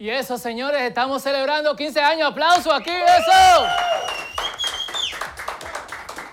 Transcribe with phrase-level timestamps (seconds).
[0.00, 2.30] Y eso, señores, estamos celebrando 15 años.
[2.30, 3.66] Aplauso aquí, eso.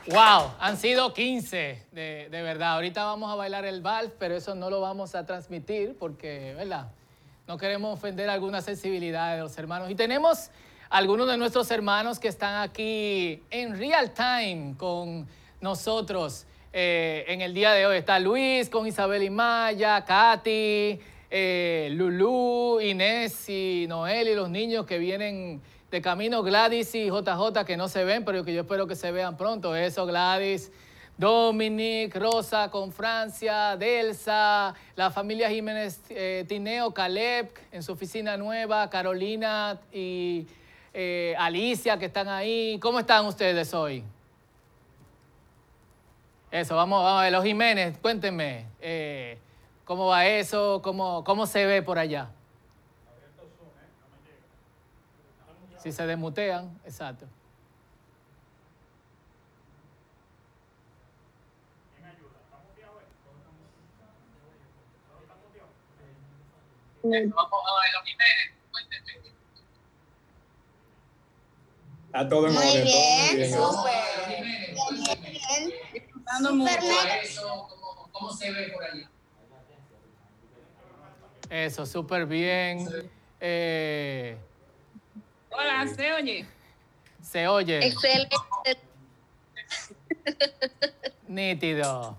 [0.08, 2.74] Wow, han sido 15, de, de, verdad.
[2.74, 6.90] Ahorita vamos a bailar el vals, pero eso no lo vamos a transmitir porque, ¿verdad?
[7.48, 9.90] No queremos ofender alguna sensibilidad de los hermanos.
[9.90, 10.52] Y tenemos
[10.92, 15.28] algunos de nuestros hermanos que están aquí en real time con
[15.60, 17.98] nosotros eh, en el día de hoy.
[17.98, 21.00] Está Luis con Isabel y Maya, Katy,
[21.38, 25.62] eh, Lulú, Inés y Noel y los niños que vienen
[25.92, 29.12] de camino, Gladys y JJ que no se ven, pero que yo espero que se
[29.12, 29.76] vean pronto.
[29.76, 30.72] Eso, Gladys.
[31.18, 38.90] Dominic, Rosa con Francia, Delsa, la familia Jiménez eh, Tineo, Caleb en su oficina nueva,
[38.90, 40.48] Carolina y
[40.94, 42.80] eh, Alicia que están ahí.
[42.82, 44.04] ¿Cómo están ustedes hoy?
[46.50, 47.34] Eso, vamos, vamos a ver.
[47.34, 48.68] Los Jiménez, cuéntenme.
[48.80, 49.38] Eh,
[49.86, 50.82] ¿Cómo va eso?
[50.84, 52.30] ¿Cómo, ¿Cómo se ve por allá?
[55.78, 57.28] Si se desmutean, exacto.
[67.04, 69.30] Vamos a ver los Jiménez, cuéntenme.
[72.08, 73.94] Está todo en Muy bien, súper.
[74.74, 75.22] muy bien.
[75.22, 76.06] Bien.
[76.40, 76.80] Súper
[77.44, 79.10] ¿Cómo, ¿Cómo se ve por allá?
[81.50, 82.88] Eso, súper bien.
[83.40, 84.38] Eh,
[85.52, 86.46] Hola, ¿se oye?
[87.22, 87.86] se oye.
[87.88, 88.36] Excelente.
[91.28, 92.18] Nítido.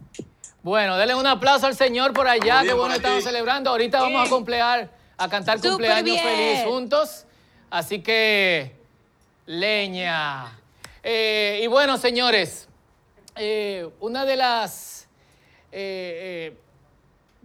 [0.62, 3.70] Bueno, denle un aplauso al Señor por allá, que bueno estamos celebrando.
[3.70, 6.24] Ahorita vamos a cumpleaños, a cantar Súper cumpleaños bien.
[6.24, 7.24] feliz juntos.
[7.70, 8.76] Así que,
[9.46, 10.58] leña.
[11.02, 12.68] Eh, y bueno, señores,
[13.36, 15.08] eh, una de las,
[15.70, 16.58] eh, eh,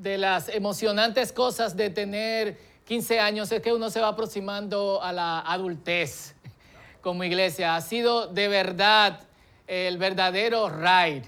[0.01, 2.57] de las emocionantes cosas de tener
[2.87, 6.33] 15 años es que uno se va aproximando a la adultez
[7.01, 7.75] como iglesia.
[7.75, 9.19] Ha sido de verdad
[9.67, 11.23] el verdadero ride.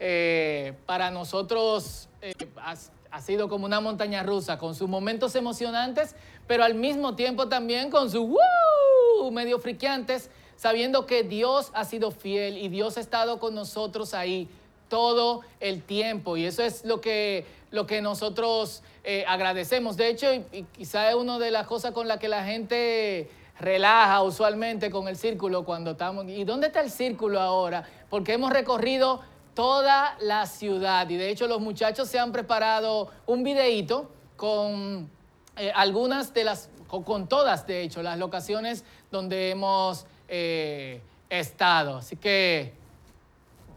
[0.00, 6.14] Eh, para nosotros eh, ha, sido como una montaña rusa, con sus momentos emocionantes,
[6.46, 9.30] pero al mismo tiempo también con sus ¡woo!
[9.32, 14.48] medio friqueantes, sabiendo que Dios ha sido fiel y Dios ha estado con nosotros ahí
[14.88, 16.36] todo el tiempo.
[16.36, 19.96] Y eso es lo que, lo que nosotros eh, agradecemos.
[19.96, 23.30] De hecho, y, y quizá es una de las cosas con las que la gente
[23.60, 26.26] relaja usualmente con el círculo cuando estamos.
[26.28, 27.84] ¿Y dónde está el círculo ahora?
[28.08, 29.20] Porque hemos recorrido
[29.54, 35.10] toda la ciudad y de hecho los muchachos se han preparado un videíto con
[35.56, 41.96] eh, algunas de las, con, con todas de hecho, las locaciones donde hemos eh, estado.
[41.96, 42.72] Así que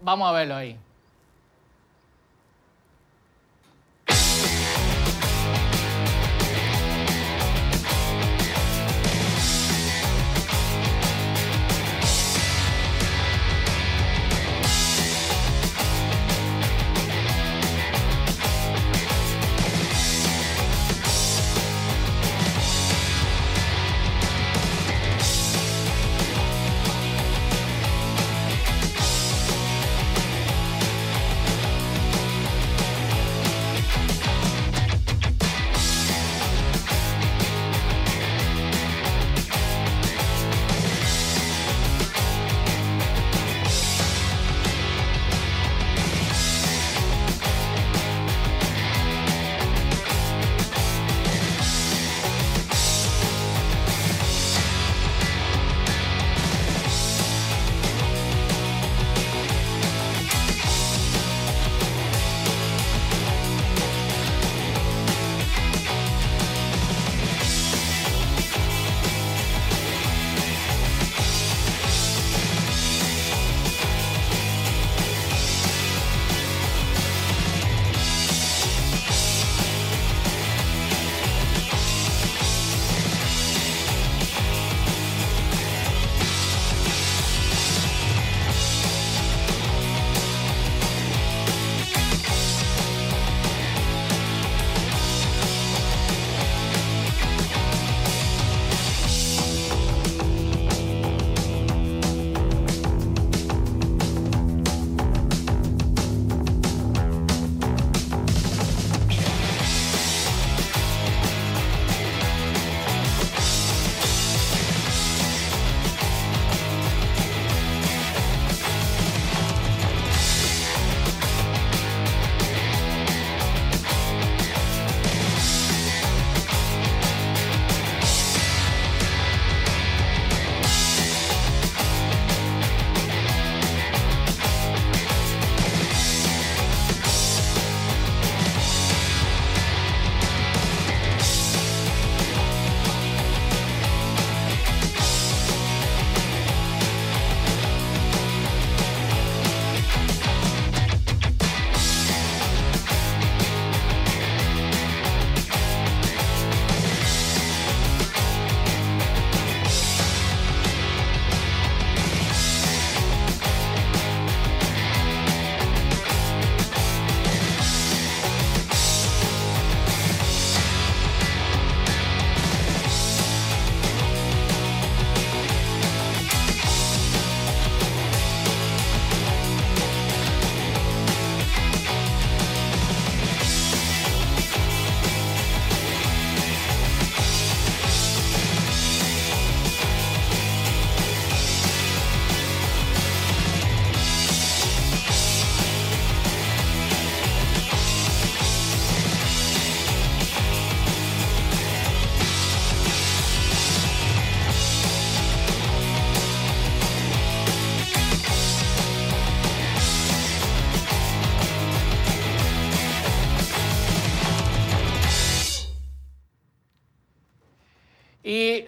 [0.02, 0.78] vamos a verlo ahí.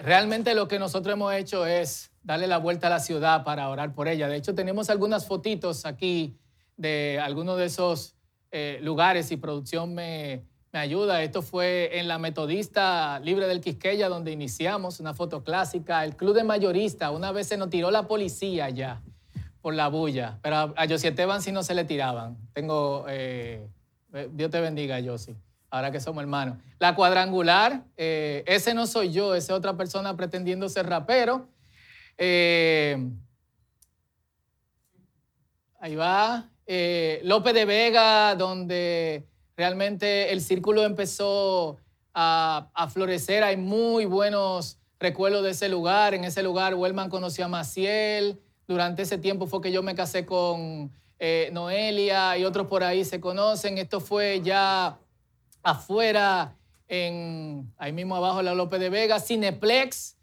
[0.04, 3.94] Realmente lo que nosotros hemos hecho es darle la vuelta a la ciudad para orar
[3.94, 4.28] por ella.
[4.28, 6.38] De hecho, tenemos algunas fotitos aquí
[6.78, 8.16] de algunos de esos
[8.52, 11.22] eh, lugares y producción me, ayuda.
[11.22, 16.04] Esto fue en la Metodista Libre del Quisqueya, donde iniciamos, una foto clásica.
[16.04, 19.02] El Club de Mayorista, una vez se nos tiró la policía ya
[19.62, 22.38] por la bulla, pero a, a sí no se le tiraban.
[22.54, 23.68] Tengo, eh,
[24.32, 25.36] Dios te bendiga, Josie,
[25.74, 26.60] ahora que somos hermanos.
[26.78, 31.48] La cuadrangular, eh, ese no soy yo, esa otra persona pretendiendo ser rapero.
[32.16, 33.10] Eh,
[35.80, 36.48] ahí va.
[36.68, 39.28] Eh, López de Vega, donde
[39.58, 41.78] realmente el círculo empezó
[42.14, 43.44] a, a, florecer.
[43.44, 46.14] Hay muy buenos recuerdos de ese lugar.
[46.14, 48.40] En ese lugar, Wellman conoció a Maciel.
[48.68, 50.92] Durante ese tiempo fue que yo me casé con
[51.26, 53.78] eh, Noelia y otros por ahí se conocen.
[53.78, 55.00] Esto fue ya
[55.64, 56.56] afuera,
[56.88, 60.18] en, ahí mismo abajo la López de Vega, Cineplex,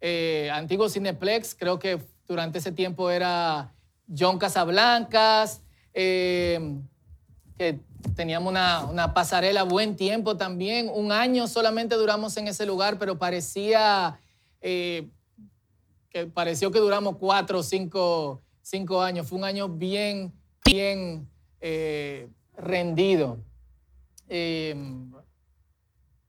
[0.00, 3.72] eh, antiguo Cineplex, creo que durante ese tiempo era
[4.08, 5.62] John Casablancas,
[5.94, 6.76] eh,
[7.56, 7.78] que
[8.16, 10.90] teníamos una, una, pasarela buen tiempo también.
[10.92, 14.18] Un año solamente duramos en ese lugar, pero parecía
[14.60, 15.08] eh,
[16.10, 19.28] que pareció que duramos cuatro o cinco, cinco, años.
[19.28, 20.32] Fue un año bien,
[20.64, 21.28] bien
[22.56, 23.38] rendido.
[24.34, 24.74] Eh,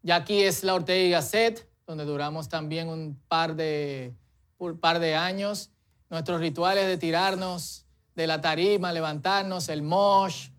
[0.01, 4.13] ya aquí es la Ortega y Gasset, donde duramos también un par de,
[4.57, 5.71] un par de años.
[6.09, 10.49] Nuestros rituales de tirarnos de la tarima, levantarnos, el mosh.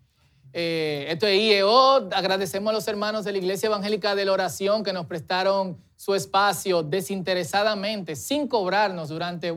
[0.53, 2.09] Eh, esto es IEO.
[2.11, 6.15] Agradecemos a los hermanos de la Iglesia Evangélica de la Oración que nos prestaron su
[6.15, 9.53] espacio desinteresadamente, sin cobrarnos durante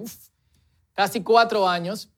[0.92, 2.10] casi cuatro años.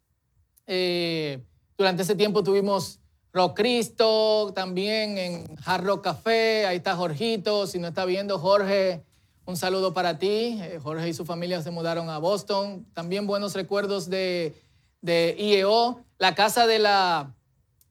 [0.66, 1.44] Eh,
[1.78, 2.99] durante ese tiempo tuvimos
[3.32, 6.66] Rock Cristo, también en Hard Café.
[6.66, 7.66] Ahí está Jorgito.
[7.66, 9.02] Si no está viendo, Jorge,
[9.44, 10.58] un saludo para ti.
[10.60, 12.86] Eh, Jorge y su familia se mudaron a Boston.
[12.92, 14.54] También buenos recuerdos de,
[15.00, 16.04] de IEO.
[16.18, 17.34] La casa de la,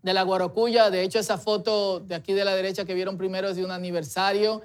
[0.01, 0.89] de la Guarocuya.
[0.89, 3.71] De hecho, esa foto de aquí de la derecha que vieron primero es de un
[3.71, 4.61] aniversario.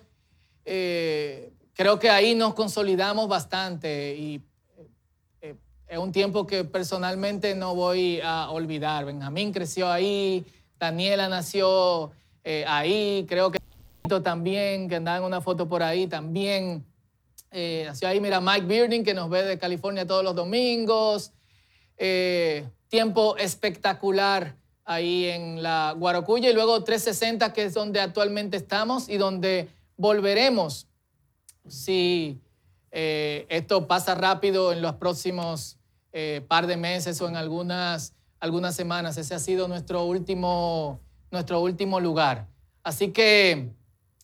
[0.64, 4.42] Eh, creo que ahí nos consolidamos bastante y
[5.40, 5.56] eh,
[5.86, 9.04] es un tiempo que personalmente no voy a olvidar.
[9.04, 10.46] Benjamín creció ahí,
[10.84, 12.12] Daniela nació
[12.44, 13.58] eh, ahí, creo que
[14.22, 16.84] también, que andaba en una foto por ahí, también
[17.50, 18.20] eh, nació ahí.
[18.20, 21.32] Mira, Mike Bearding, que nos ve de California todos los domingos.
[21.96, 29.08] Eh, tiempo espectacular ahí en la Guarocuya y luego 360, que es donde actualmente estamos
[29.08, 30.86] y donde volveremos
[31.66, 32.40] si
[32.92, 35.78] esto pasa rápido en los próximos
[36.46, 38.14] par de meses o en algunas,
[38.44, 39.16] algunas semanas.
[39.16, 42.46] Ese ha sido nuestro último, nuestro último lugar.
[42.82, 43.70] Así que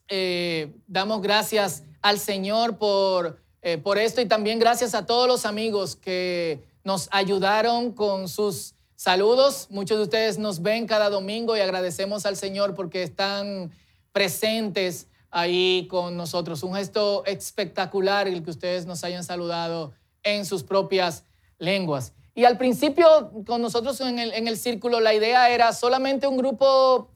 [0.08, 5.46] eh, damos gracias al Señor por, eh, por esto y también gracias a todos los
[5.46, 9.68] amigos que nos ayudaron con sus saludos.
[9.70, 13.70] Muchos de ustedes nos ven cada domingo y agradecemos al Señor porque están
[14.12, 16.62] presentes ahí con nosotros.
[16.62, 21.24] Un gesto espectacular el que ustedes nos hayan saludado en sus propias
[21.58, 22.12] lenguas.
[22.34, 27.10] Y al principio con nosotros en el, círculo la idea era solamente un grupo,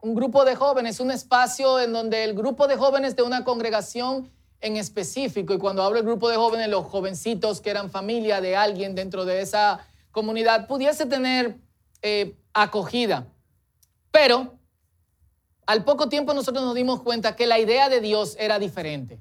[0.00, 4.30] un grupo de jóvenes, un espacio en donde el grupo de jóvenes de una congregación
[4.62, 8.56] en específico, y cuando hablo del grupo de jóvenes, los jovencitos que eran familia de
[8.56, 11.56] alguien dentro de esa comunidad, pudiese tener
[12.02, 13.26] eh, acogida.
[14.10, 14.58] Pero
[15.66, 19.20] al poco tiempo nosotros nos dimos cuenta que la idea de Dios era diferente.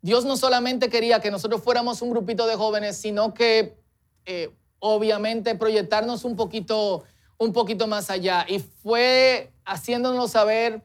[0.00, 3.81] Dios no solamente quería que nosotros fuéramos un grupito de jóvenes, sino que
[4.26, 7.04] eh, obviamente proyectarnos un poquito,
[7.38, 8.44] un poquito más allá.
[8.48, 10.82] Y fue haciéndonos saber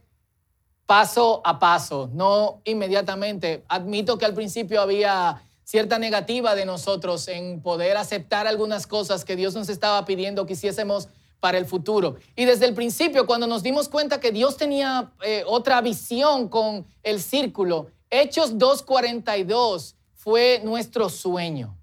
[0.86, 3.64] paso a paso, no inmediatamente.
[3.68, 9.36] Admito que al principio había cierta negativa de nosotros en poder aceptar algunas cosas que
[9.36, 12.16] Dios nos estaba pidiendo que hiciésemos para el futuro.
[12.36, 16.86] Y desde el principio, cuando nos dimos cuenta que Dios tenía eh, otra visión con
[17.04, 21.77] el círculo, Hechos 2.42 fue nuestro sueño.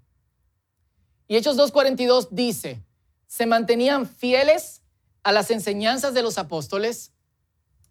[1.27, 2.83] Y Hechos 2.42 dice,
[3.27, 4.81] se mantenían fieles
[5.23, 7.11] a las enseñanzas de los apóstoles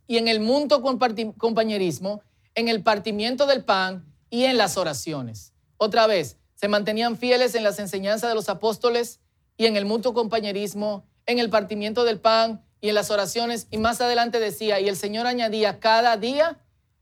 [0.07, 2.23] y en el mutuo compañerismo,
[2.55, 5.53] en el partimiento del pan y en las oraciones.
[5.77, 9.21] Otra vez, se mantenían fieles en las enseñanzas de los apóstoles
[9.57, 13.67] y en el mutuo compañerismo, en el partimiento del pan y en las oraciones.
[13.71, 16.61] Y más adelante decía, y el Señor añadía cada día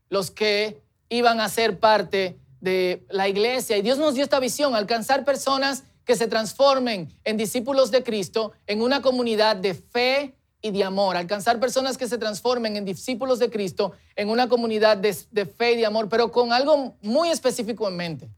[0.09, 3.77] los que iban a ser parte de la iglesia.
[3.77, 8.51] Y Dios nos dio esta visión, alcanzar personas que se transformen en discípulos de Cristo,
[8.67, 13.39] en una comunidad de fe y de amor, alcanzar personas que se transformen en discípulos
[13.39, 17.29] de Cristo en una comunidad de, de fe y de amor, pero con algo muy
[17.29, 18.29] específico en mente.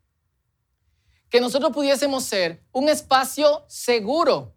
[1.29, 4.55] Que nosotros pudiésemos ser un espacio seguro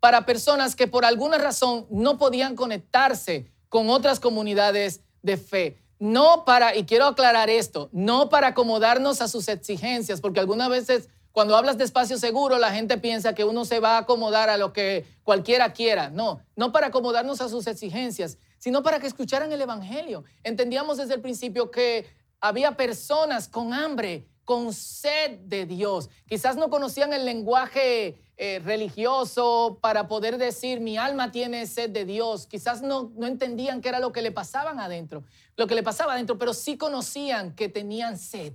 [0.00, 5.78] para personas que por alguna razón no podían conectarse con otras comunidades de fe.
[5.98, 11.10] No para, y quiero aclarar esto, no para acomodarnos a sus exigencias, porque algunas veces
[11.32, 14.56] cuando hablas de espacio seguro, la gente piensa que uno se va a acomodar a
[14.56, 16.10] lo que cualquiera quiera.
[16.10, 20.24] No, no para acomodarnos a sus exigencias, sino para que escucharan el Evangelio.
[20.42, 22.06] Entendíamos desde el principio que
[22.40, 26.10] había personas con hambre, con sed de Dios.
[26.26, 32.04] Quizás no conocían el lenguaje eh, religioso para poder decir, mi alma tiene sed de
[32.04, 32.48] Dios.
[32.48, 35.22] Quizás no, no entendían qué era lo que le pasaban adentro,
[35.56, 38.54] lo que le pasaba adentro, pero sí conocían que tenían sed.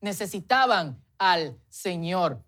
[0.00, 2.42] Necesitaban al Señor.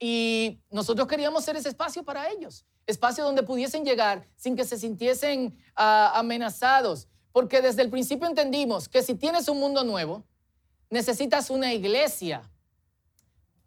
[0.00, 4.78] Y nosotros queríamos ser ese espacio para ellos, espacio donde pudiesen llegar sin que se
[4.78, 10.24] sintiesen ah, amenazados, porque desde el principio entendimos que si tienes un mundo nuevo,
[10.88, 12.50] necesitas una iglesia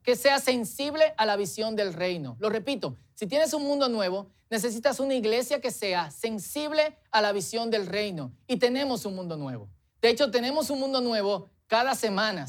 [0.02, 2.36] que sea sensible a la visión del reino.
[2.40, 7.32] Lo repito, si tienes un mundo nuevo, necesitas una iglesia que sea sensible a la
[7.34, 8.32] visión del reino.
[8.48, 9.70] Y tenemos un mundo nuevo.
[10.02, 12.48] De hecho, tenemos un mundo nuevo cada semana.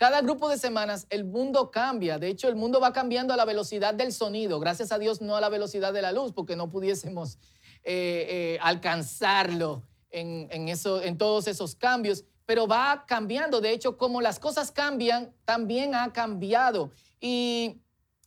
[0.00, 2.18] Cada grupo de semanas el mundo cambia.
[2.18, 4.58] De hecho, el mundo va cambiando a la velocidad del sonido.
[4.58, 7.36] Gracias a Dios, no a la velocidad de la luz, porque no pudiésemos
[7.84, 12.24] eh, eh, alcanzarlo en, eso, en todos esos cambios.
[12.46, 13.60] Pero va cambiando.
[13.60, 16.92] De hecho, como las cosas cambian, también ha cambiado.
[17.20, 17.82] Y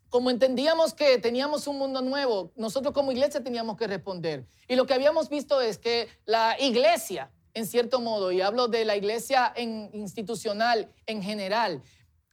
[0.09, 4.45] como entendíamos que teníamos un mundo nuevo, nosotros como iglesia teníamos que responder.
[4.67, 8.85] Y lo que habíamos visto es que la iglesia en cierto modo, y hablo de
[8.85, 11.81] la iglesia institucional en general,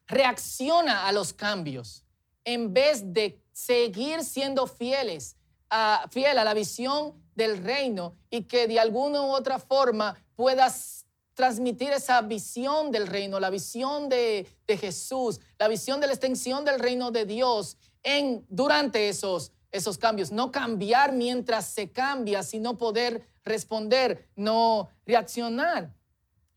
[0.06, 2.04] reacciona a los cambios
[2.44, 5.36] en vez de seguir siendo fieles
[5.68, 11.06] a, fiel a la visión del reino y que de alguna u otra forma puedas
[11.34, 16.64] transmitir esa visión del reino, la visión de, de Jesús, la visión de la extensión
[16.64, 20.32] del reino de Dios en, durante esos, esos cambios.
[20.32, 25.92] No cambiar mientras se cambia, sino poder responder, no reaccionar.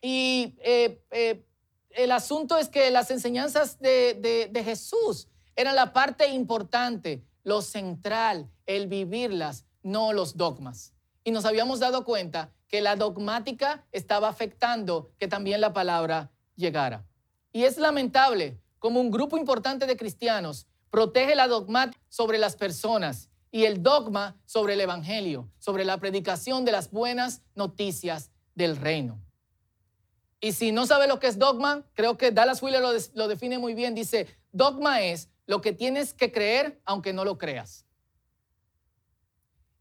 [0.01, 1.45] Y eh, eh,
[1.89, 8.49] el asunto es que las enseñanzas de, de Jesús eran la parte importante, lo central,
[8.65, 10.93] el vivirlas, no los dogmas.
[11.23, 17.05] Y nos habíamos dado cuenta que la dogmática estaba afectando que también la palabra llegara.
[17.51, 23.29] Y es lamentable como un grupo importante de cristianos protege la dogmática sobre las personas
[23.51, 29.19] y el dogma sobre el Evangelio, sobre la predicación de las buenas noticias del reino.
[30.39, 32.83] Y si no sabe lo que es dogma, creo que Dallas Wheeler
[33.13, 33.95] lo, define muy bien.
[33.95, 37.85] Dice, dogma es lo que tienes que creer aunque no lo creas.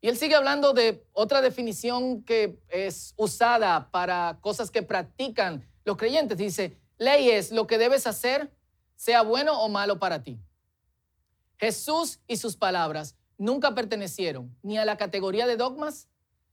[0.00, 5.96] Y él sigue hablando de otra definición que es usada para cosas que practican los
[5.96, 6.38] creyentes.
[6.38, 8.52] Dice, ley es lo que debes hacer,
[8.94, 10.40] sea bueno o malo para ti.
[11.58, 16.08] Jesús y sus palabras nunca pertenecieron ni a la categoría de dogmas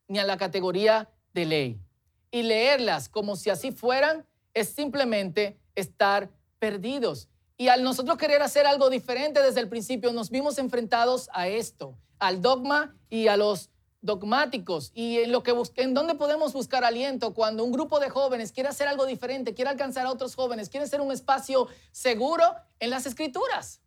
[0.07, 1.81] ni a la categoría de ley.
[2.31, 7.29] Y leerlas como si así fueran es simplemente estar perdidos.
[7.57, 11.97] Y al nosotros querer hacer algo diferente desde el principio, nos vimos enfrentados a esto,
[12.17, 13.69] al dogma y a los
[14.01, 14.91] dogmáticos.
[14.93, 18.69] Y en lo que en dónde podemos buscar aliento cuando un grupo de jóvenes quiere
[18.69, 22.43] hacer algo diferente, quiere alcanzar a otros jóvenes, quiere ser un espacio seguro
[22.79, 23.81] en las escrituras.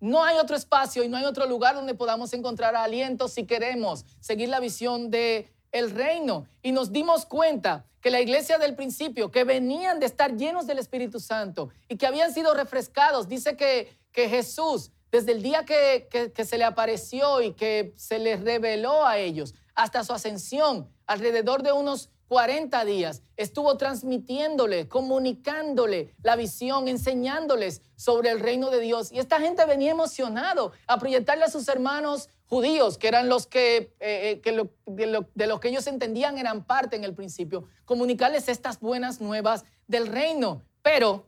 [0.00, 4.04] No hay otro espacio y no hay otro lugar donde podamos encontrar aliento si queremos
[4.20, 6.46] seguir la visión de el reino.
[6.62, 10.78] Y nos dimos cuenta que la iglesia del principio, que venían de estar llenos del
[10.78, 16.08] Espíritu Santo y que habían sido refrescados, dice que, que Jesús, desde el día que,
[16.34, 21.62] que se le apareció y que se les reveló a ellos, hasta su ascensión, alrededor
[21.62, 29.12] de unos 40 días estuvo transmitiéndole, comunicándole la visión, enseñándoles sobre el reino de Dios.
[29.12, 33.94] Y esta gente venía emocionado a proyectarle a sus hermanos judíos, que eran los que,
[34.00, 39.20] eh, eh, de, los que ellos entendían eran parte en el principio, comunicarles estas buenas
[39.20, 40.62] nuevas del reino.
[40.82, 41.26] Pero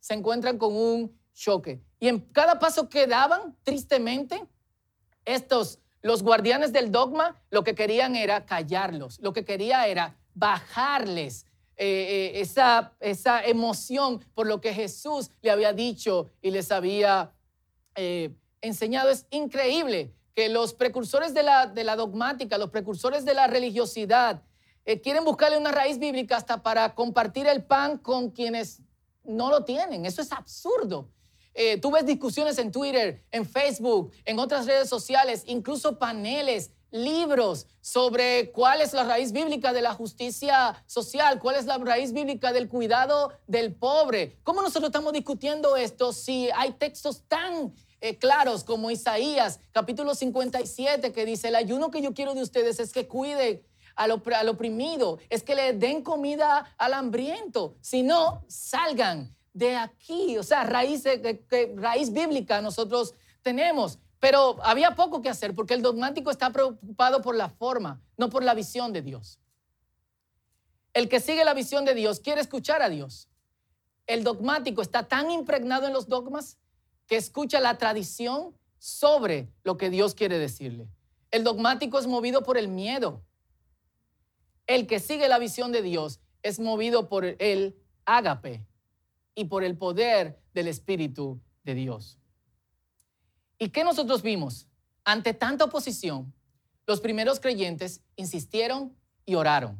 [0.00, 1.80] se encuentran con un choque.
[2.00, 4.46] Y en cada paso que daban, tristemente,
[5.24, 11.44] estos, los guardianes del dogma, lo que querían era callarlos, lo que quería era bajarles
[11.80, 17.32] eh, eh, esa, esa emoción por lo que Jesús le había dicho y les había
[17.94, 19.10] eh, enseñado.
[19.10, 24.42] Es increíble que los precursores de la, de la dogmática, los precursores de la religiosidad,
[25.02, 28.80] quieren buscarle una raíz bíblica hasta para compartir el pan con quienes
[29.22, 30.06] no lo tienen.
[30.06, 31.10] Eso es absurdo.
[31.82, 38.50] tú ves discusiones en Twitter, en Facebook, en otras redes sociales, incluso paneles libros sobre
[38.52, 42.68] cuál es la raíz bíblica de la justicia social, cuál es la raíz bíblica del
[42.68, 44.38] cuidado del pobre.
[44.42, 51.12] ¿Cómo nosotros estamos discutiendo esto si hay textos tan eh, claros como Isaías capítulo 57
[51.12, 53.62] que dice, el ayuno que yo quiero de ustedes es que cuiden
[53.96, 60.44] al, oprimido, es que le den comida al hambriento, si no, salgan de aquí, o
[60.44, 61.02] sea, raíz,
[61.74, 63.98] raíz bíblica nosotros tenemos.
[64.20, 68.42] Pero había poco que hacer porque el dogmático está preocupado por la forma, no por
[68.42, 69.38] la visión de Dios.
[70.92, 73.28] El que sigue la visión de Dios quiere escuchar a Dios.
[74.06, 76.58] El dogmático está tan impregnado en los dogmas
[77.06, 80.88] que escucha la tradición sobre lo que Dios quiere decirle.
[81.30, 83.22] El dogmático es movido por el miedo.
[84.66, 88.66] El que sigue la visión de Dios es movido por el ágape
[89.34, 92.17] y por el poder del Espíritu de Dios.
[93.58, 94.66] ¿Y qué nosotros vimos?
[95.04, 96.32] Ante tanta oposición,
[96.86, 99.78] los primeros creyentes insistieron y oraron.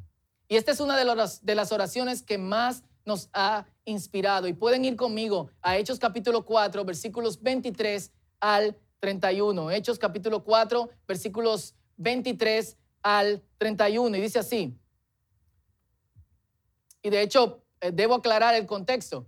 [0.49, 4.49] Y esta es una de, las oraciones que más nos ha inspirado.
[4.49, 8.11] Y pueden ir conmigo a Hechos capítulo 4, versículos 23
[8.41, 9.71] al 31.
[9.71, 14.17] Hechos capítulo 4, versículos 23 al 31.
[14.17, 14.79] Y dice así.
[17.03, 19.27] Y de hecho, eh, debo aclarar el contexto.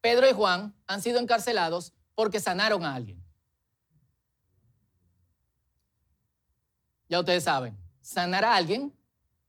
[0.00, 3.21] Pedro y Juan han sido encarcelados porque sanaron a alguien.
[7.12, 8.90] Ya ustedes saben, sanar a alguien,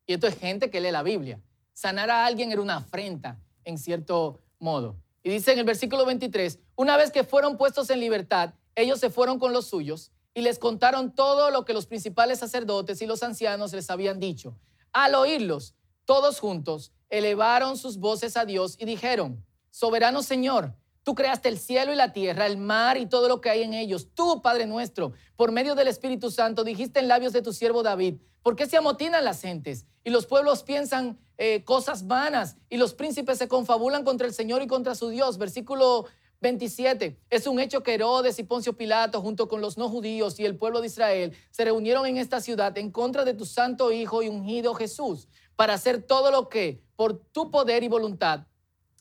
[0.05, 1.39] y esto es gente que lee la Biblia,
[1.71, 4.97] sanar a alguien era una afrenta en cierto modo.
[5.23, 9.09] Y dice en el versículo 23, una vez que fueron puestos en libertad, ellos se
[9.09, 13.23] fueron con los suyos y les contaron todo lo que los principales sacerdotes y los
[13.23, 14.57] ancianos les habían dicho.
[14.91, 15.73] Al oírlos,
[16.03, 21.91] todos juntos elevaron sus voces a Dios y dijeron, Soberano Señor, Tú creaste el cielo
[21.91, 24.09] y la tierra, el mar y todo lo que hay en ellos.
[24.13, 28.15] Tú, Padre nuestro, por medio del Espíritu Santo, dijiste en labios de tu siervo David,
[28.41, 29.85] ¿por qué se amotinan las gentes?
[30.03, 34.61] Y los pueblos piensan eh, cosas vanas y los príncipes se confabulan contra el Señor
[34.61, 35.37] y contra su Dios.
[35.37, 36.05] Versículo
[36.43, 37.19] 27.
[37.29, 40.57] Es un hecho que Herodes y Poncio Pilato, junto con los no judíos y el
[40.57, 44.29] pueblo de Israel, se reunieron en esta ciudad en contra de tu santo Hijo y
[44.29, 48.45] ungido Jesús, para hacer todo lo que, por tu poder y voluntad,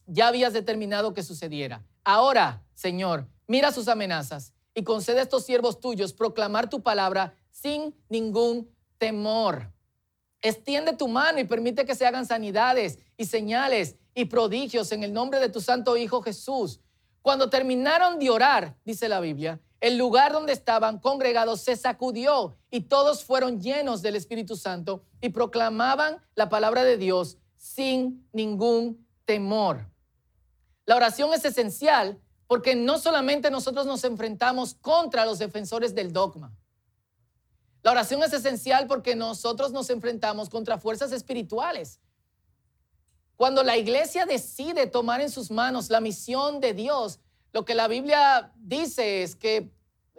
[0.06, 1.84] ya habías determinado que sucediera.
[2.04, 7.94] Ahora, Señor, mira sus amenazas y concede a estos siervos tuyos proclamar tu palabra sin
[8.08, 9.72] ningún temor.
[10.40, 15.12] Extiende tu mano y permite que se hagan sanidades y señales y prodigios en el
[15.12, 16.80] nombre de tu santo Hijo Jesús.
[17.22, 22.82] Cuando terminaron de orar, dice la Biblia, el lugar donde estaban congregados se sacudió y
[22.82, 29.91] todos fueron llenos del Espíritu Santo y proclamaban la palabra de Dios sin ningún temor.
[30.92, 36.54] La oración es esencial porque no solamente nosotros nos enfrentamos contra los defensores del dogma.
[37.82, 41.98] La oración es esencial porque nosotros nos enfrentamos contra fuerzas espirituales.
[43.36, 47.20] Cuando la iglesia decide tomar en sus manos la misión de Dios,
[47.54, 49.74] lo que la Biblia dice es que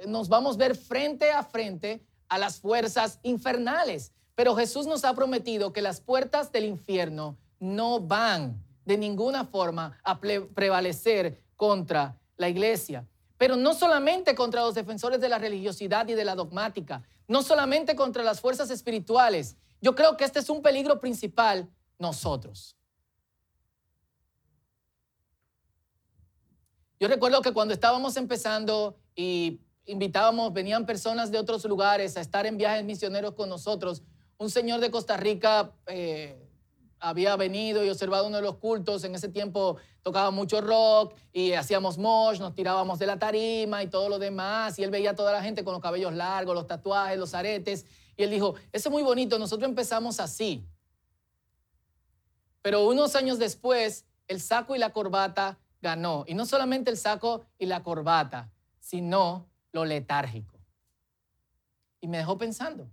[0.08, 4.12] nos vamos a ver frente a frente a las fuerzas infernales.
[4.34, 9.98] Pero Jesús nos ha prometido que las puertas del infierno no van de ninguna forma
[10.04, 13.08] a prevalecer contra la iglesia.
[13.38, 17.96] Pero no solamente contra los defensores de la religiosidad y de la dogmática, no solamente
[17.96, 19.58] contra las fuerzas espirituales.
[19.82, 21.70] Yo creo que este es un peligro principal
[22.00, 22.76] nosotros.
[27.00, 32.46] Yo recuerdo que cuando estábamos empezando y invitábamos, venían personas de otros lugares a estar
[32.46, 34.04] en viajes misioneros con nosotros,
[34.38, 36.50] un señor de Costa Rica eh,
[37.04, 39.04] había venido y observado uno de los cultos.
[39.04, 43.88] En ese tiempo tocaba mucho rock y hacíamos mosh, nos tirábamos de la tarima y
[43.88, 44.80] todo lo demás.
[44.80, 47.86] Y él veía a toda la gente con los cabellos largos, los tatuajes, los aretes.
[48.16, 50.66] Y él dijo, eso es muy bonito, nosotros empezamos así.
[52.62, 56.24] Pero unos años después, el saco y la corbata ganó.
[56.26, 60.58] Y no solamente el saco y la corbata, sino lo letárgico.
[62.00, 62.90] Y me dejó pensando.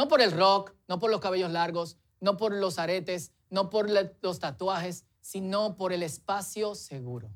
[0.00, 3.90] No por el rock, no por los cabellos largos, no por los aretes, no por
[3.90, 7.28] los tatuajes, sino por el espacio seguro.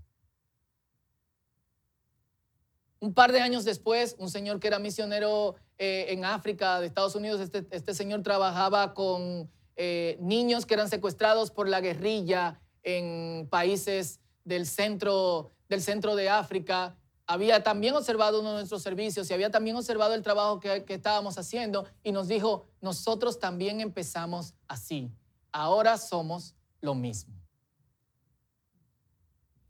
[3.00, 7.14] Un par de años después, un señor que era misionero eh, en África, de Estados
[7.14, 13.46] Unidos, este, este señor trabajaba con eh, niños que eran secuestrados por la guerrilla en
[13.50, 19.34] países del centro, del centro de África había también observado uno de nuestros servicios y
[19.34, 25.10] había también observado el trabajo que, estábamos haciendo y nos dijo, nosotros también empezamos así,
[25.52, 27.34] ahora somos lo mismo.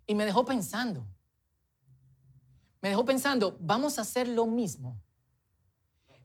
[0.06, 1.06] Y me dejó pensando,
[2.80, 5.00] me dejó pensando, vamos a hacer lo mismo.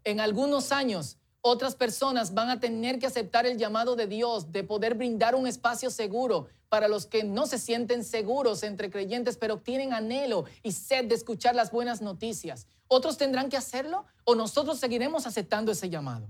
[0.03, 4.63] En algunos años otras personas van a tener que aceptar el llamado de Dios de
[4.63, 9.58] poder brindar un espacio seguro para los que no se sienten seguros entre creyentes, pero
[9.58, 12.67] tienen anhelo y sed de escuchar las buenas noticias.
[12.88, 16.29] ¿Otros tendrán que hacerlo o nosotros seguiremos aceptando ese llamado?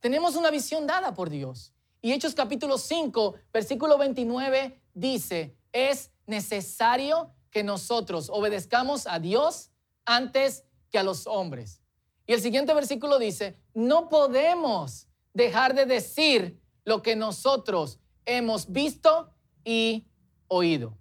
[0.00, 1.72] Tenemos una visión dada por Dios.
[2.02, 9.70] Y Hechos capítulo 5, versículo 29 dice, es necesario que nosotros obedezcamos a Dios
[10.04, 11.80] antes que a los hombres.
[12.26, 19.32] Y el siguiente versículo dice, no podemos dejar de decir lo que nosotros hemos visto
[19.64, 20.06] y
[20.48, 20.98] oído.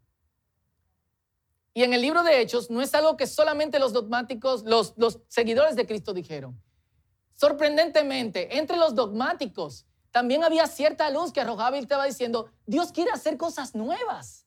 [1.74, 5.20] Y en el libro de Hechos no es algo que solamente los dogmáticos, los, los
[5.28, 6.62] seguidores de Cristo dijeron.
[7.34, 13.12] Sorprendentemente, entre los dogmáticos también había cierta luz que arrojaba y estaba diciendo, Dios quiere
[13.12, 14.46] hacer cosas nuevas.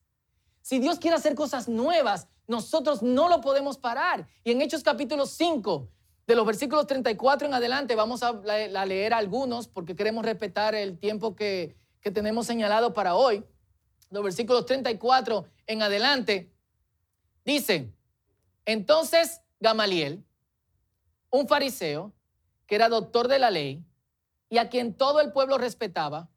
[0.62, 4.26] Si Dios quiere hacer cosas nuevas, nosotros no lo podemos parar.
[4.42, 5.90] Y en Hechos capítulo 5,
[6.28, 11.34] de los versículos 34 en adelante, vamos a, leer algunos porque queremos respetar el tiempo
[11.34, 13.44] que, que tenemos señalado para hoy.
[14.10, 16.52] Los versículos 34 en adelante,
[17.44, 17.92] dice,
[18.64, 20.24] entonces Gamaliel,
[21.30, 22.12] un fariseo,
[22.66, 23.84] que era doctor de la ley
[24.50, 26.30] y a quien todo el pueblo respetaba,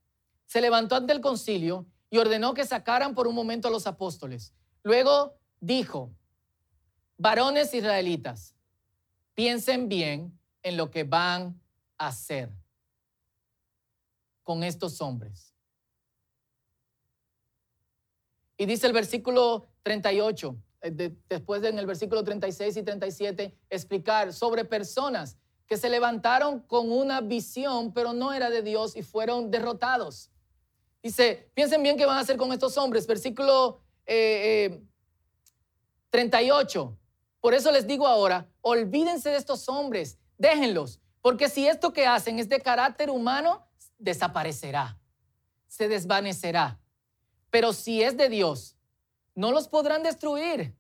[0.46, 4.54] se levantó ante el concilio y ordenó que sacaran por un momento a los apóstoles.
[4.84, 6.12] Luego dijo,
[7.18, 8.56] varones israelitas,
[9.34, 11.62] piensen bien en lo que van
[11.98, 12.52] a hacer
[14.44, 15.51] con estos hombres.
[18.62, 24.32] Y dice el versículo 38, eh, después de en el versículo 36 y 37, explicar
[24.34, 29.50] sobre personas que se levantaron con una visión, pero no era de Dios y fueron
[29.50, 30.30] derrotados.
[31.02, 33.08] Dice, piensen bien qué van a hacer con estos hombres.
[33.08, 33.82] Versículo
[36.12, 36.94] 38.
[36.94, 36.98] Eh,
[37.40, 42.38] por eso les digo ahora, olvídense de estos hombres, déjenlos, porque si esto que hacen
[42.38, 45.00] es de carácter humano, desaparecerá,
[45.68, 46.81] se desvanecerá.
[47.52, 48.76] Pero si es de Dios,
[49.36, 50.74] no los podrán destruir.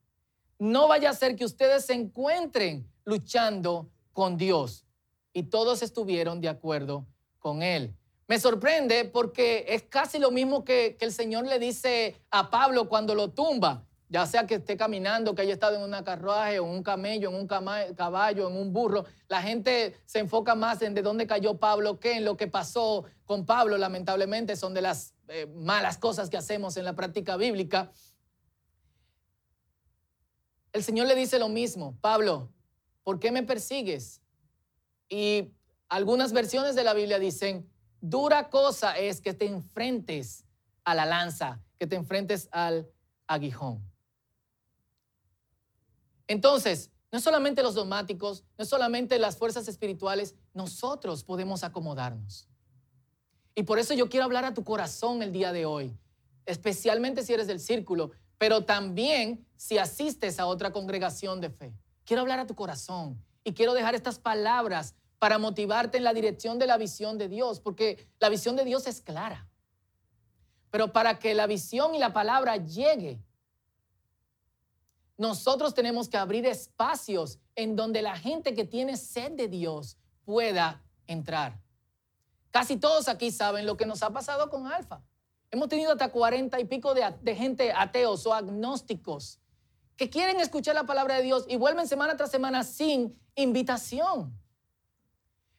[0.57, 4.85] No vaya a ser que ustedes se encuentren luchando con Dios.
[5.33, 7.05] Y todos estuvieron de acuerdo
[7.39, 7.95] con él.
[8.27, 13.13] Me sorprende porque es casi lo mismo que, el Señor le dice a Pablo cuando
[13.13, 16.83] lo tumba ya sea que esté caminando, que haya estado en una carruaje, en un
[16.83, 21.25] camello, en un caballo, en un burro, la gente se enfoca más en de dónde
[21.25, 25.97] cayó Pablo que en lo que pasó con Pablo, lamentablemente, son de las eh, malas
[25.97, 27.93] cosas que hacemos en la práctica bíblica.
[30.73, 32.51] El Señor le dice lo mismo, Pablo,
[33.03, 34.21] ¿por qué me persigues?
[35.07, 35.53] Y
[35.87, 37.71] algunas versiones de la Biblia dicen,
[38.01, 40.43] dura cosa es que te enfrentes
[40.83, 42.89] a la lanza, que te enfrentes al
[43.25, 43.90] aguijón.
[46.31, 52.47] Entonces, no solamente los dogmáticos, no solamente las fuerzas espirituales, nosotros podemos acomodarnos.
[53.53, 55.93] Y por eso yo quiero hablar a tu corazón el día de hoy,
[56.45, 61.73] especialmente si eres del círculo, pero también si asistes a otra congregación de fe.
[62.05, 66.59] Quiero hablar a tu corazón y quiero dejar estas palabras para motivarte en la dirección
[66.59, 69.49] de la visión de Dios, porque la visión de Dios es clara.
[70.69, 73.19] Pero para que la visión y la palabra llegue
[75.21, 80.83] nosotros tenemos que abrir espacios en donde la gente que tiene sed de Dios pueda
[81.05, 81.61] entrar.
[82.49, 85.03] Casi todos aquí saben lo que nos ha pasado con Alfa.
[85.51, 89.39] Hemos tenido hasta cuarenta y pico de, gente ateos o agnósticos
[89.95, 94.35] que quieren escuchar la palabra de Dios y vuelven semana tras semana sin invitación.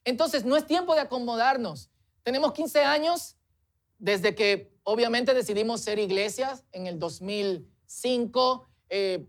[0.05, 1.89] Entonces, no es tiempo de acomodarnos.
[2.25, 3.37] Tenemos 15 años
[4.01, 8.67] desde que obviamente decidimos ser iglesias en el 2005.
[8.89, 9.29] Eh,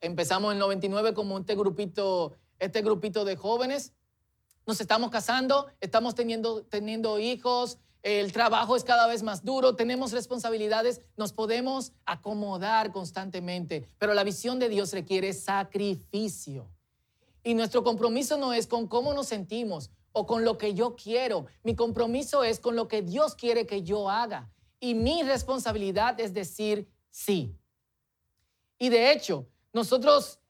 [0.00, 3.92] Empezamos en 99 como este grupito, este grupito de jóvenes.
[4.66, 10.12] Nos estamos casando, estamos teniendo, teniendo hijos, el trabajo es cada vez más duro, tenemos
[10.12, 16.70] responsabilidades, nos podemos acomodar constantemente, pero la visión de Dios requiere sacrificio.
[17.42, 21.46] Y nuestro compromiso no es con cómo nos sentimos o con lo que yo quiero,
[21.62, 24.50] mi compromiso es con lo que Dios quiere que yo haga.
[24.80, 27.56] Y mi responsabilidad es decir sí.
[28.78, 30.40] Y de hecho, nosotros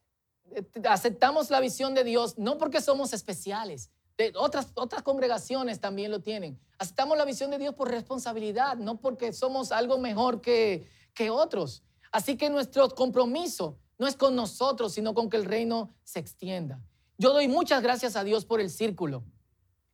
[0.51, 3.91] eh, aceptamos la visión de Dios no porque somos especiales,
[4.35, 6.59] otras, otras congregaciones también lo tienen.
[6.77, 11.83] Aceptamos la visión de Dios por responsabilidad, no porque somos algo mejor que, que otros.
[12.11, 16.81] Así que nuestro compromiso no es con nosotros, sino con que el reino se extienda.
[17.17, 19.23] Yo doy muchas gracias a Dios por el círculo.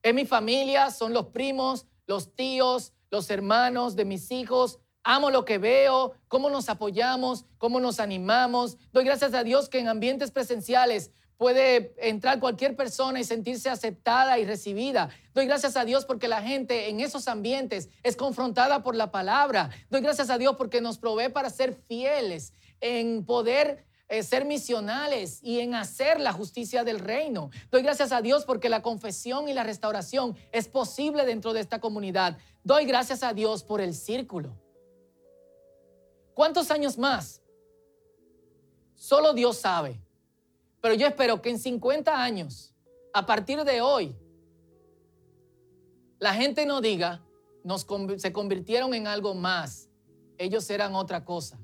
[0.03, 5.45] En mi familia son los primos, los tíos, los hermanos de mis hijos, Amo lo
[5.45, 8.75] que veo, cómo nos apoyamos, cómo nos animamos.
[8.91, 14.39] Doy gracias a Dios que en ambientes presenciales puede entrar cualquier persona y sentirse aceptada
[14.39, 15.11] y recibida.
[15.35, 19.69] Doy gracias a Dios porque la gente en esos ambientes es confrontada por la palabra.
[19.91, 25.39] Doy gracias a Dios porque nos provee para ser fieles en poder eh, ser misionales
[25.43, 27.51] y en hacer la justicia del reino.
[27.69, 31.79] Doy gracias a Dios porque la confesión y la restauración es posible dentro de esta
[31.79, 32.39] comunidad.
[32.63, 34.64] Doy gracias a Dios por el círculo.
[36.35, 37.41] ¿Cuántos años más?
[38.93, 39.99] Solo Dios sabe.
[40.81, 42.75] Pero yo espero que en 50 años,
[43.13, 44.15] a partir de hoy,
[46.19, 47.25] la gente no diga,
[47.63, 49.89] nos, se convirtieron en algo más,
[50.37, 51.57] ellos eran otra cosa,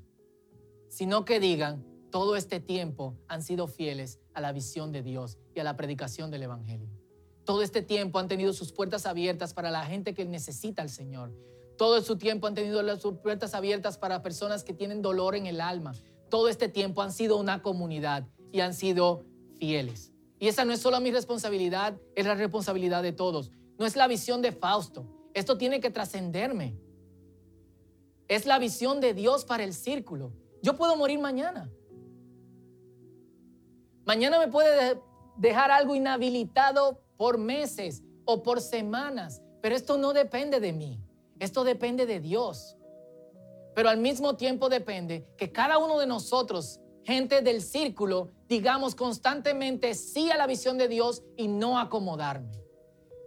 [0.88, 5.60] sino que digan, todo este tiempo han sido fieles a la visión de Dios y
[5.60, 6.88] a la predicación del Evangelio.
[7.44, 11.32] Todo este tiempo han tenido sus puertas abiertas para la gente que necesita al Señor.
[11.76, 15.60] Todo su tiempo han tenido sus puertas abiertas para personas que tienen dolor en el
[15.60, 15.94] alma.
[16.28, 19.24] Todo este tiempo han sido una comunidad y han sido
[19.58, 20.12] fieles.
[20.38, 23.50] Y esa no es solo mi responsabilidad, es la responsabilidad de todos.
[23.78, 25.06] No es la visión de Fausto.
[25.34, 26.76] Esto tiene que trascenderme.
[28.28, 30.32] Es la visión de Dios para el círculo.
[30.62, 31.70] Yo puedo morir mañana.
[34.04, 35.00] Mañana me puede
[35.36, 41.01] dejar algo inhabilitado por meses o por semanas, pero esto no depende de mí.
[41.42, 42.76] Esto depende de Dios.
[43.74, 49.94] Pero al mismo tiempo depende que cada uno de nosotros gente del círculo, digamos constantemente
[49.94, 52.62] sí a la visión de Dios y no acomodarme.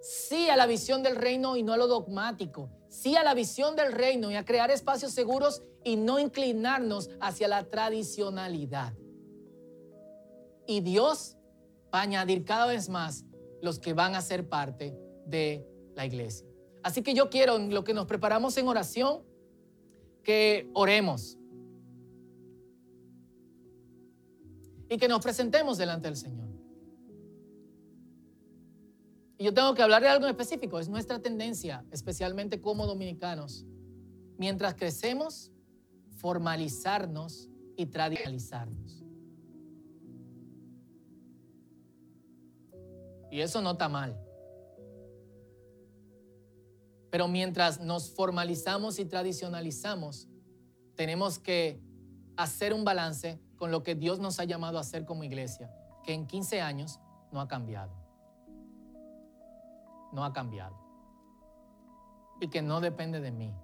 [0.01, 2.69] Sí a la visión del reino y no a lo dogmático.
[2.88, 7.49] Sí a la visión del reino y a crear espacios seguros y no inclinarnos hacia
[7.49, 8.93] la tradicionalidad.
[10.65, 11.36] Y Dios
[11.93, 13.25] va a añadir cada vez más
[13.62, 16.55] los que van a ser parte de la iglesia.
[16.86, 19.24] Así que yo quiero, en lo que nos preparamos en oración,
[20.21, 21.36] que oremos
[24.88, 26.48] y que nos presentemos delante del Señor.
[29.39, 33.65] Y yo tengo que hablar de algo específico, es nuestra tendencia, especialmente como dominicanos,
[34.38, 35.52] mientras crecemos,
[36.17, 39.04] formalizarnos y tradicionalizarnos.
[43.32, 44.25] Y eso no está mal.
[47.15, 50.28] Pero mientras nos formalizamos y tradicionalizamos,
[50.95, 51.82] tenemos que
[52.36, 55.73] hacer un balance con lo que Dios nos ha llamado a hacer como iglesia,
[56.04, 56.99] que en 15 años
[57.32, 57.93] no ha cambiado.
[60.12, 60.78] No ha cambiado.
[62.41, 63.56] Y que no depende de mí.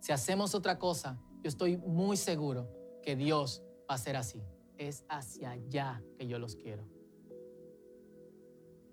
[0.00, 2.68] Si hacemos otra cosa, yo estoy muy seguro
[3.02, 4.42] que Dios va a ser así.
[4.76, 6.84] Es hacia allá que yo los quiero.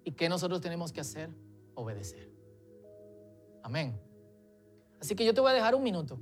[0.05, 1.29] ¿Y qué nosotros tenemos que hacer?
[1.75, 2.37] Obedecer.
[3.63, 4.00] Amén.
[5.00, 6.20] Así que yo te voy a dejar un minuto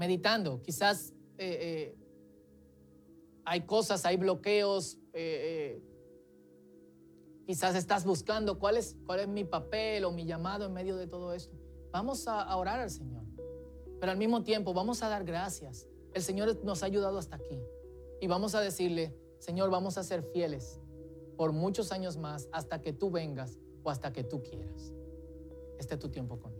[0.00, 0.62] meditando.
[0.62, 1.96] Quizás eh, eh,
[3.44, 4.98] hay cosas, hay bloqueos.
[5.12, 5.82] Eh,
[7.46, 11.06] quizás estás buscando cuál es, cuál es mi papel o mi llamado en medio de
[11.06, 11.54] todo esto.
[11.92, 13.24] Vamos a, a orar al Señor.
[14.00, 15.86] Pero al mismo tiempo vamos a dar gracias.
[16.14, 17.60] El Señor nos ha ayudado hasta aquí.
[18.22, 20.80] Y vamos a decirle, Señor, vamos a ser fieles
[21.36, 24.92] por muchos años más hasta que tú vengas o hasta que tú quieras.
[25.78, 26.52] Este es tu tiempo con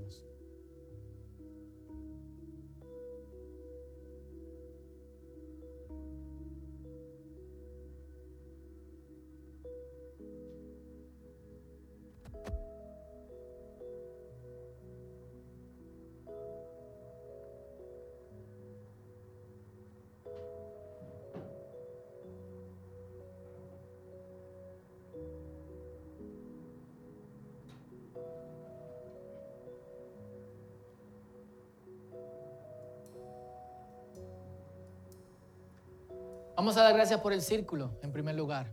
[36.61, 38.71] Vamos a dar gracias por el círculo, en primer lugar.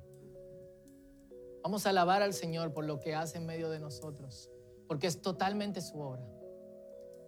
[1.63, 4.51] Vamos a alabar al Señor por lo que hace en medio de nosotros,
[4.89, 6.21] porque es totalmente su obra.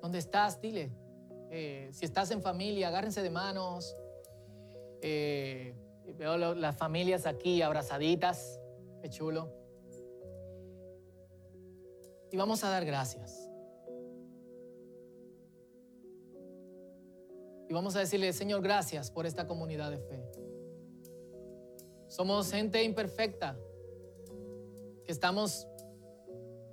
[0.02, 0.60] ¿Dónde estás?
[0.60, 0.92] Dile.
[1.50, 3.96] Eh, si estás en familia, agárrense de manos.
[5.02, 5.78] Eh,
[6.18, 8.60] veo las familias aquí abrazaditas.
[9.02, 9.54] Qué chulo.
[12.34, 13.50] Y vamos a dar gracias.
[17.70, 20.49] Y vamos a decirle, Señor, gracias por esta comunidad de fe.
[22.10, 23.56] Somos gente imperfecta,
[25.06, 25.68] que estamos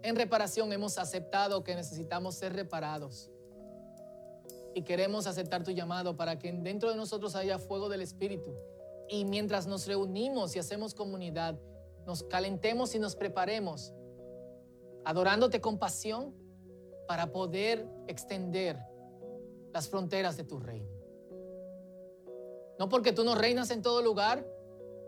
[0.03, 3.31] en reparación, hemos aceptado que necesitamos ser reparados.
[4.75, 8.55] Y queremos aceptar tu llamado para que dentro de nosotros haya fuego del Espíritu.
[9.09, 11.59] Y mientras nos reunimos y hacemos comunidad,
[12.07, 13.92] nos calentemos y nos preparemos,
[15.05, 16.35] adorándote con pasión
[17.07, 18.79] para poder extender
[19.72, 20.90] las fronteras de tu reino.
[22.79, 24.46] No porque tú no reinas en todo lugar,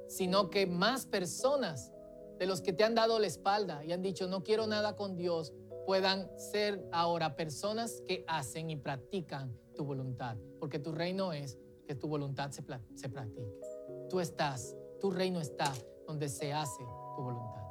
[0.09, 1.92] sino que más personas
[2.38, 5.16] de los que te han dado la espalda y han dicho no quiero nada con
[5.16, 5.53] Dios
[5.87, 10.37] puedan ser ahora personas que hacen y practican tu voluntad.
[10.61, 12.62] Porque tu reino es que tu voluntad se,
[12.94, 13.59] se practique.
[14.11, 15.73] Tú estás, tu reino está
[16.07, 16.83] donde se hace
[17.16, 17.62] tu voluntad.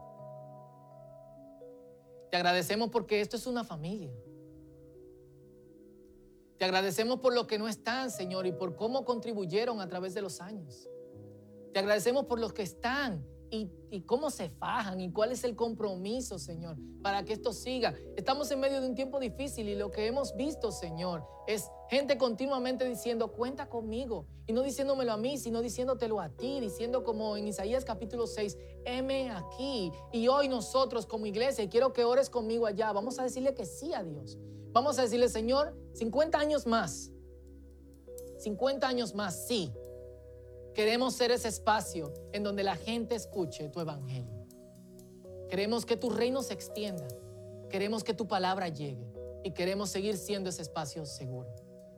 [2.31, 4.11] Te agradecemos porque esto es una familia.
[6.57, 10.23] Te agradecemos por lo que no están, Señor, y por cómo contribuyeron a través de
[10.23, 10.89] los años.
[11.73, 16.37] Te agradecemos por los que están y, cómo se fajan y cuál es el compromiso,
[16.39, 17.93] Señor, para que esto siga.
[18.15, 22.17] Estamos en medio de un tiempo difícil y lo que hemos visto, Señor, es gente
[22.17, 24.25] continuamente diciendo, cuenta conmigo.
[24.45, 28.57] Y no diciéndomelo a mí, sino diciéndotelo a ti, diciendo como en Isaías capítulo 6,
[28.85, 29.91] heme aquí.
[30.11, 33.65] Y hoy nosotros como iglesia, y quiero que ores conmigo allá, vamos a decirle que
[33.65, 34.37] sí a Dios.
[34.71, 37.11] Vamos a decirle, Señor, 50 años más.
[38.39, 39.71] 50 años más, sí.
[40.77, 44.45] Queremos ser ese espacio en donde la gente escuche tu evangelio.
[45.49, 47.07] Queremos que tu reino se extienda.
[47.67, 49.11] Queremos que tu palabra llegue.
[49.43, 51.49] Y queremos seguir siendo ese espacio seguro.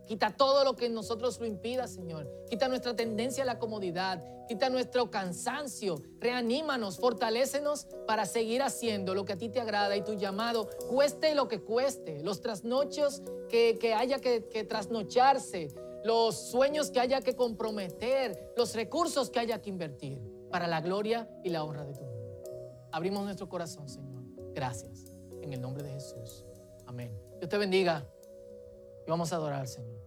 [0.06, 2.32] Quita todo lo que nosotros lo impida, Señor.
[2.50, 4.24] Quita nuestra tendencia a la comodidad.
[4.48, 6.02] Quita nuestro cansancio.
[6.22, 11.36] Reanímanos, fortalécenos para seguir haciendo lo que a ti te agrada y tu llamado, cueste
[11.36, 12.24] lo que cueste.
[12.24, 15.68] Los trasnochos que, haya que, que trasnocharse.
[16.04, 18.54] Los sueños que haya que comprometer.
[18.58, 22.20] Los recursos que haya que invertir para la gloria y la honra de tu nombre.
[22.92, 24.24] Abrimos nuestro corazón, Señor.
[24.54, 25.14] Gracias.
[25.42, 26.46] En el nombre de Jesús.
[26.86, 27.16] Amén.
[27.38, 28.06] Dios te bendiga.
[29.06, 29.99] Y vamos a adorar Señor.